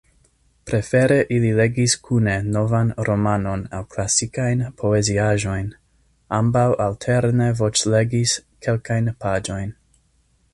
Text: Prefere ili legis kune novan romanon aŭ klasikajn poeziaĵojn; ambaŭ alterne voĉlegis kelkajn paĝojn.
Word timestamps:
Prefere 0.69 1.17
ili 1.35 1.49
legis 1.57 1.93
kune 2.07 2.37
novan 2.55 2.89
romanon 3.09 3.65
aŭ 3.79 3.81
klasikajn 3.91 4.63
poeziaĵojn; 4.81 5.69
ambaŭ 6.39 6.65
alterne 6.87 7.51
voĉlegis 7.61 8.35
kelkajn 8.67 9.13
paĝojn. 9.27 9.71